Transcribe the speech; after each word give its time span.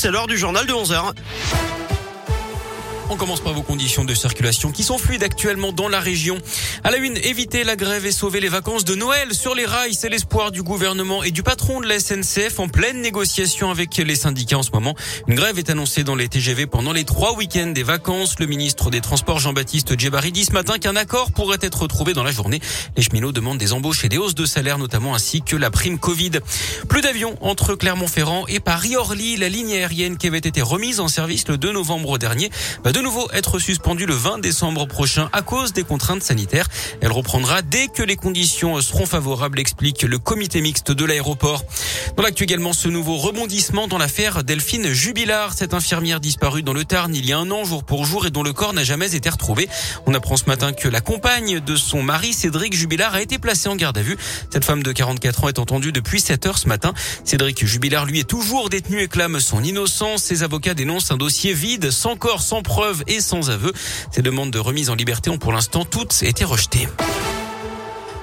c'est 0.00 0.10
l'heure 0.10 0.26
du 0.26 0.38
journal 0.38 0.64
de 0.64 0.72
11h. 0.72 1.12
On 3.12 3.16
commence 3.16 3.40
par 3.40 3.54
vos 3.54 3.62
conditions 3.62 4.04
de 4.04 4.14
circulation 4.14 4.70
qui 4.70 4.84
sont 4.84 4.96
fluides 4.96 5.24
actuellement 5.24 5.72
dans 5.72 5.88
la 5.88 5.98
région. 5.98 6.38
À 6.84 6.92
la 6.92 6.96
une, 6.98 7.16
éviter 7.16 7.64
la 7.64 7.74
grève 7.74 8.06
et 8.06 8.12
sauver 8.12 8.38
les 8.38 8.48
vacances 8.48 8.84
de 8.84 8.94
Noël 8.94 9.34
sur 9.34 9.56
les 9.56 9.66
rails, 9.66 9.94
c'est 9.94 10.08
l'espoir 10.08 10.52
du 10.52 10.62
gouvernement 10.62 11.24
et 11.24 11.32
du 11.32 11.42
patron 11.42 11.80
de 11.80 11.88
la 11.88 11.98
SNCF 11.98 12.60
en 12.60 12.68
pleine 12.68 13.00
négociation 13.00 13.68
avec 13.68 13.96
les 13.96 14.14
syndicats 14.14 14.58
en 14.58 14.62
ce 14.62 14.70
moment. 14.70 14.94
Une 15.26 15.34
grève 15.34 15.58
est 15.58 15.70
annoncée 15.70 16.04
dans 16.04 16.14
les 16.14 16.28
TGV 16.28 16.68
pendant 16.68 16.92
les 16.92 17.02
trois 17.02 17.34
week-ends 17.34 17.72
des 17.72 17.82
vacances. 17.82 18.38
Le 18.38 18.46
ministre 18.46 18.90
des 18.90 19.00
Transports 19.00 19.40
Jean-Baptiste 19.40 19.98
Djebari 19.98 20.30
dit 20.30 20.44
ce 20.44 20.52
matin 20.52 20.78
qu'un 20.78 20.94
accord 20.94 21.32
pourrait 21.32 21.58
être 21.62 21.88
trouvé 21.88 22.12
dans 22.12 22.22
la 22.22 22.30
journée. 22.30 22.60
Les 22.96 23.02
cheminots 23.02 23.32
demandent 23.32 23.58
des 23.58 23.72
embauches 23.72 24.04
et 24.04 24.08
des 24.08 24.18
hausses 24.18 24.36
de 24.36 24.46
salaire 24.46 24.78
notamment 24.78 25.16
ainsi 25.16 25.42
que 25.42 25.56
la 25.56 25.72
prime 25.72 25.98
Covid. 25.98 26.38
Plus 26.88 27.00
d'avions 27.00 27.36
entre 27.40 27.74
Clermont-Ferrand 27.74 28.46
et 28.46 28.60
Paris-Orly. 28.60 29.36
La 29.36 29.48
ligne 29.48 29.72
aérienne 29.72 30.16
qui 30.16 30.28
avait 30.28 30.38
été 30.38 30.62
remise 30.62 31.00
en 31.00 31.08
service 31.08 31.48
le 31.48 31.58
2 31.58 31.72
novembre 31.72 32.16
dernier 32.16 32.50
de 33.00 33.04
nouveau 33.06 33.30
être 33.32 33.58
suspendue 33.58 34.04
le 34.04 34.12
20 34.12 34.40
décembre 34.40 34.86
prochain 34.86 35.30
à 35.32 35.40
cause 35.40 35.72
des 35.72 35.84
contraintes 35.84 36.22
sanitaires. 36.22 36.68
Elle 37.00 37.12
reprendra 37.12 37.62
dès 37.62 37.88
que 37.88 38.02
les 38.02 38.16
conditions 38.16 38.78
seront 38.82 39.06
favorables, 39.06 39.58
explique 39.58 40.02
le 40.02 40.18
comité 40.18 40.60
mixte 40.60 40.90
de 40.90 41.06
l'aéroport. 41.06 41.64
Dans 42.18 42.22
l'actu 42.22 42.44
également, 42.44 42.74
ce 42.74 42.88
nouveau 42.88 43.16
rebondissement 43.16 43.88
dans 43.88 43.96
l'affaire 43.96 44.44
Delphine 44.44 44.92
Jubilard, 44.92 45.54
cette 45.54 45.72
infirmière 45.72 46.20
disparue 46.20 46.62
dans 46.62 46.74
le 46.74 46.84
Tarn 46.84 47.14
il 47.14 47.24
y 47.24 47.32
a 47.32 47.38
un 47.38 47.50
an 47.50 47.64
jour 47.64 47.84
pour 47.84 48.04
jour 48.04 48.26
et 48.26 48.30
dont 48.30 48.42
le 48.42 48.52
corps 48.52 48.74
n'a 48.74 48.84
jamais 48.84 49.14
été 49.14 49.30
retrouvé. 49.30 49.66
On 50.04 50.12
apprend 50.12 50.36
ce 50.36 50.44
matin 50.44 50.74
que 50.74 50.86
la 50.86 51.00
compagne 51.00 51.60
de 51.60 51.76
son 51.76 52.02
mari, 52.02 52.34
Cédric 52.34 52.74
Jubilard, 52.74 53.14
a 53.14 53.22
été 53.22 53.38
placée 53.38 53.70
en 53.70 53.76
garde 53.76 53.96
à 53.96 54.02
vue. 54.02 54.18
Cette 54.52 54.66
femme 54.66 54.82
de 54.82 54.92
44 54.92 55.44
ans 55.44 55.48
est 55.48 55.58
entendue 55.58 55.92
depuis 55.92 56.20
7 56.20 56.44
heures 56.44 56.58
ce 56.58 56.68
matin. 56.68 56.92
Cédric 57.24 57.64
Jubilard, 57.64 58.04
lui, 58.04 58.20
est 58.20 58.28
toujours 58.28 58.68
détenu 58.68 59.00
et 59.00 59.08
clame 59.08 59.40
son 59.40 59.64
innocence. 59.64 60.24
Ses 60.24 60.42
avocats 60.42 60.74
dénoncent 60.74 61.10
un 61.10 61.16
dossier 61.16 61.54
vide, 61.54 61.90
sans 61.90 62.16
corps, 62.16 62.42
sans 62.42 62.60
preuve 62.60 62.89
et 63.06 63.20
sans 63.20 63.50
aveu. 63.50 63.72
Ces 64.10 64.22
demandes 64.22 64.50
de 64.50 64.58
remise 64.58 64.90
en 64.90 64.94
liberté 64.94 65.30
ont 65.30 65.38
pour 65.38 65.52
l'instant 65.52 65.84
toutes 65.84 66.22
été 66.22 66.44
rejetées. 66.44 66.88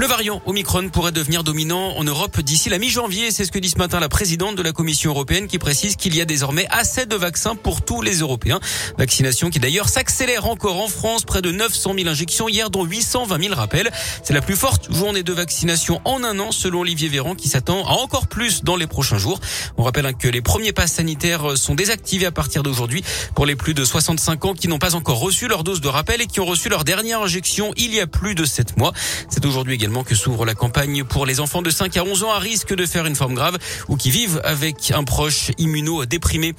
Le 0.00 0.06
variant 0.06 0.40
Omicron 0.46 0.90
pourrait 0.90 1.10
devenir 1.10 1.42
dominant 1.42 1.96
en 1.96 2.04
Europe 2.04 2.40
d'ici 2.40 2.68
la 2.68 2.78
mi-janvier. 2.78 3.32
C'est 3.32 3.44
ce 3.44 3.50
que 3.50 3.58
dit 3.58 3.68
ce 3.68 3.78
matin 3.78 3.98
la 3.98 4.08
présidente 4.08 4.54
de 4.54 4.62
la 4.62 4.70
Commission 4.70 5.10
européenne 5.10 5.48
qui 5.48 5.58
précise 5.58 5.96
qu'il 5.96 6.14
y 6.14 6.20
a 6.20 6.24
désormais 6.24 6.68
assez 6.70 7.04
de 7.04 7.16
vaccins 7.16 7.56
pour 7.56 7.82
tous 7.82 8.00
les 8.00 8.20
Européens. 8.20 8.60
Vaccination 8.96 9.50
qui 9.50 9.58
d'ailleurs 9.58 9.88
s'accélère 9.88 10.46
encore 10.46 10.80
en 10.80 10.86
France. 10.86 11.24
Près 11.24 11.42
de 11.42 11.50
900 11.50 11.94
000 11.98 12.08
injections 12.08 12.48
hier, 12.48 12.70
dont 12.70 12.84
820 12.84 13.42
000 13.42 13.54
rappels. 13.56 13.90
C'est 14.22 14.34
la 14.34 14.40
plus 14.40 14.54
forte 14.54 14.88
journée 14.92 15.24
de 15.24 15.32
vaccination 15.32 16.00
en 16.04 16.22
un 16.22 16.38
an 16.38 16.52
selon 16.52 16.82
Olivier 16.82 17.08
Véran 17.08 17.34
qui 17.34 17.48
s'attend 17.48 17.84
à 17.84 17.94
encore 17.94 18.28
plus 18.28 18.62
dans 18.62 18.76
les 18.76 18.86
prochains 18.86 19.18
jours. 19.18 19.40
On 19.78 19.82
rappelle 19.82 20.14
que 20.14 20.28
les 20.28 20.42
premiers 20.42 20.72
passes 20.72 20.92
sanitaires 20.92 21.56
sont 21.56 21.74
désactivés 21.74 22.26
à 22.26 22.30
partir 22.30 22.62
d'aujourd'hui 22.62 23.02
pour 23.34 23.46
les 23.46 23.56
plus 23.56 23.74
de 23.74 23.84
65 23.84 24.44
ans 24.44 24.54
qui 24.54 24.68
n'ont 24.68 24.78
pas 24.78 24.94
encore 24.94 25.18
reçu 25.18 25.48
leur 25.48 25.64
dose 25.64 25.80
de 25.80 25.88
rappel 25.88 26.20
et 26.20 26.26
qui 26.28 26.38
ont 26.38 26.46
reçu 26.46 26.68
leur 26.68 26.84
dernière 26.84 27.20
injection 27.20 27.72
il 27.76 27.92
y 27.92 27.98
a 27.98 28.06
plus 28.06 28.36
de 28.36 28.44
7 28.44 28.76
mois. 28.76 28.92
C'est 29.28 29.44
aujourd'hui 29.44 29.74
également 29.74 29.87
que 30.06 30.14
s'ouvre 30.14 30.44
la 30.44 30.54
campagne 30.54 31.04
pour 31.04 31.26
les 31.26 31.40
enfants 31.40 31.62
de 31.62 31.70
5 31.70 31.96
à 31.96 32.04
11 32.04 32.24
ans 32.24 32.32
à 32.32 32.38
risque 32.38 32.74
de 32.74 32.86
faire 32.86 33.06
une 33.06 33.16
forme 33.16 33.34
grave 33.34 33.58
ou 33.88 33.96
qui 33.96 34.10
vivent 34.10 34.40
avec 34.44 34.90
un 34.90 35.02
proche 35.02 35.50
immuno-déprimé. 35.58 36.54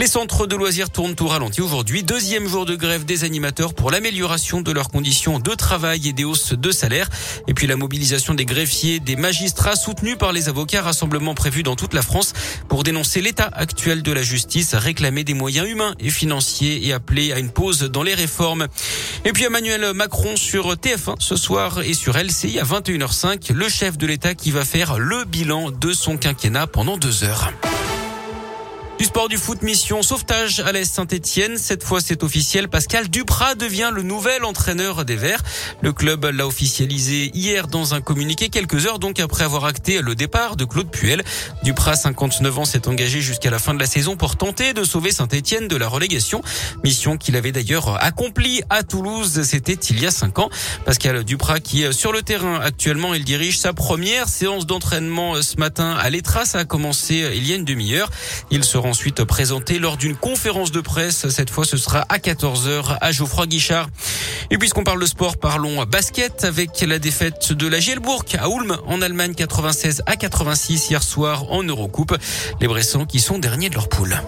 Les 0.00 0.06
centres 0.06 0.46
de 0.46 0.54
loisirs 0.54 0.90
tournent 0.90 1.16
tout 1.16 1.26
ralenti 1.26 1.60
aujourd'hui. 1.60 2.04
Deuxième 2.04 2.46
jour 2.46 2.64
de 2.64 2.76
grève 2.76 3.04
des 3.04 3.24
animateurs 3.24 3.74
pour 3.74 3.90
l'amélioration 3.90 4.60
de 4.60 4.70
leurs 4.70 4.90
conditions 4.90 5.40
de 5.40 5.54
travail 5.56 6.06
et 6.06 6.12
des 6.12 6.22
hausses 6.22 6.52
de 6.52 6.70
salaire. 6.70 7.10
Et 7.48 7.54
puis 7.54 7.66
la 7.66 7.74
mobilisation 7.74 8.34
des 8.34 8.44
greffiers, 8.44 9.00
des 9.00 9.16
magistrats 9.16 9.74
soutenus 9.74 10.16
par 10.16 10.30
les 10.32 10.48
avocats, 10.48 10.82
rassemblement 10.82 11.34
prévu 11.34 11.64
dans 11.64 11.74
toute 11.74 11.94
la 11.94 12.02
France 12.02 12.32
pour 12.68 12.84
dénoncer 12.84 13.20
l'état 13.20 13.50
actuel 13.52 14.04
de 14.04 14.12
la 14.12 14.22
justice, 14.22 14.76
réclamer 14.76 15.24
des 15.24 15.34
moyens 15.34 15.68
humains 15.68 15.96
et 15.98 16.10
financiers 16.10 16.86
et 16.86 16.92
appeler 16.92 17.32
à 17.32 17.40
une 17.40 17.50
pause 17.50 17.80
dans 17.80 18.04
les 18.04 18.14
réformes. 18.14 18.68
Et 19.24 19.32
puis 19.32 19.44
Emmanuel 19.46 19.94
Macron 19.94 20.36
sur 20.36 20.74
TF1 20.74 21.16
ce 21.18 21.34
soir 21.34 21.80
et 21.80 21.94
sur 21.94 22.16
LCI 22.16 22.60
à 22.60 22.64
21h05, 22.64 23.52
le 23.52 23.68
chef 23.68 23.98
de 23.98 24.06
l'État 24.06 24.36
qui 24.36 24.52
va 24.52 24.64
faire 24.64 24.96
le 24.96 25.24
bilan 25.24 25.72
de 25.72 25.92
son 25.92 26.16
quinquennat 26.16 26.68
pendant 26.68 26.98
deux 26.98 27.24
heures. 27.24 27.52
Du 28.98 29.04
sport 29.04 29.28
du 29.28 29.36
foot, 29.36 29.62
mission 29.62 30.02
sauvetage 30.02 30.58
à 30.58 30.72
l'Est 30.72 30.92
Saint-Etienne. 30.92 31.56
Cette 31.56 31.84
fois, 31.84 32.00
c'est 32.00 32.24
officiel. 32.24 32.68
Pascal 32.68 33.08
Duprat 33.08 33.54
devient 33.54 33.92
le 33.94 34.02
nouvel 34.02 34.44
entraîneur 34.44 35.04
des 35.04 35.14
Verts. 35.14 35.44
Le 35.82 35.92
club 35.92 36.24
l'a 36.24 36.44
officialisé 36.44 37.30
hier 37.32 37.68
dans 37.68 37.94
un 37.94 38.00
communiqué, 38.00 38.48
quelques 38.48 38.86
heures 38.86 38.98
donc 38.98 39.20
après 39.20 39.44
avoir 39.44 39.66
acté 39.66 40.02
le 40.02 40.16
départ 40.16 40.56
de 40.56 40.64
Claude 40.64 40.90
Puel. 40.90 41.22
Duprat, 41.62 41.94
59 41.94 42.58
ans, 42.58 42.64
s'est 42.64 42.88
engagé 42.88 43.20
jusqu'à 43.20 43.50
la 43.50 43.60
fin 43.60 43.72
de 43.72 43.78
la 43.78 43.86
saison 43.86 44.16
pour 44.16 44.34
tenter 44.34 44.72
de 44.72 44.82
sauver 44.82 45.12
Saint-Etienne 45.12 45.68
de 45.68 45.76
la 45.76 45.86
relégation. 45.86 46.42
Mission 46.82 47.16
qu'il 47.16 47.36
avait 47.36 47.52
d'ailleurs 47.52 48.02
accomplie 48.02 48.62
à 48.68 48.82
Toulouse. 48.82 49.42
C'était 49.44 49.74
il 49.74 50.02
y 50.02 50.06
a 50.06 50.10
cinq 50.10 50.40
ans. 50.40 50.50
Pascal 50.84 51.22
Duprat 51.22 51.60
qui, 51.60 51.84
sur 51.92 52.10
le 52.10 52.22
terrain 52.22 52.58
actuellement, 52.60 53.14
il 53.14 53.22
dirige 53.22 53.60
sa 53.60 53.72
première 53.72 54.28
séance 54.28 54.66
d'entraînement 54.66 55.40
ce 55.40 55.56
matin 55.56 55.92
à 55.92 56.10
l'Etras. 56.10 56.54
a 56.54 56.64
commencé 56.64 57.30
il 57.36 57.48
y 57.48 57.52
a 57.52 57.54
une 57.54 57.64
demi-heure. 57.64 58.10
Ensuite 58.88 59.22
présenté 59.24 59.78
lors 59.78 59.96
d'une 59.96 60.16
conférence 60.16 60.72
de 60.72 60.80
presse. 60.80 61.28
Cette 61.28 61.50
fois, 61.50 61.64
ce 61.64 61.76
sera 61.76 62.04
à 62.08 62.18
14h 62.18 62.96
à 63.00 63.12
Geoffroy 63.12 63.46
Guichard. 63.46 63.88
Et 64.50 64.58
puisqu'on 64.58 64.84
parle 64.84 65.00
de 65.00 65.06
sport, 65.06 65.36
parlons 65.36 65.84
basket 65.84 66.44
avec 66.44 66.80
la 66.80 66.98
défaite 66.98 67.52
de 67.52 67.66
la 67.68 67.80
Gielbourg 67.80 68.24
à 68.38 68.48
Ulm 68.48 68.76
en 68.86 69.02
Allemagne 69.02 69.34
96 69.34 70.02
à 70.06 70.16
86 70.16 70.90
hier 70.90 71.02
soir 71.02 71.50
en 71.52 71.62
Eurocoupe. 71.62 72.16
Les 72.60 72.66
Bressans 72.66 73.06
qui 73.06 73.20
sont 73.20 73.38
derniers 73.38 73.68
de 73.68 73.74
leur 73.74 73.88
poule. 73.88 74.20